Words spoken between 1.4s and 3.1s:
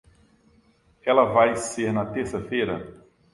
ser na terça-feira?